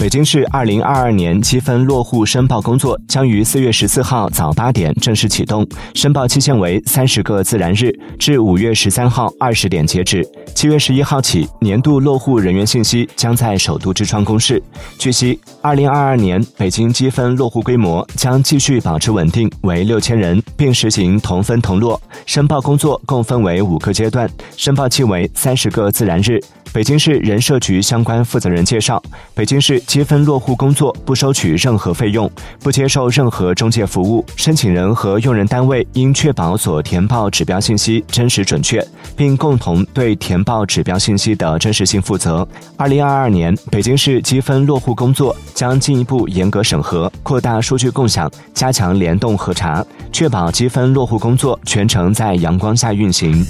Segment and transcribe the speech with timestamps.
[0.00, 10.26] 北京市二零二二年积分落户申报工作将于四月十四号早八点正式启动，申报期限为三十个自然日，至五月十三号二十点截止。
[10.54, 14.62] 七月十一号起，年度落户人员信息将在首都之窗公示。
[14.96, 22.00] 据悉，二零二二年北京积分落户规模将继续保持稳定，为六千人，并实行同分同落。
[22.24, 24.26] 申报工作共分为五个阶段，
[24.56, 26.40] 申报期为三十个自然日。
[26.72, 29.02] 北京市人社局相关负责人介绍，
[29.34, 32.30] 北京市积分落户工作不收取任何费用，
[32.60, 34.24] 不接受任何中介服务。
[34.36, 42.46] 申请人和用人单位应确保所填报指标信息真实准确，并共同对填报指标信息的真实性负责。
[42.76, 53.44] 二零二二年，北京市积分落户工作将进一步严格审核，扩大数据共享，加强联动核查，确保积分落户工作全程在阳光下运行。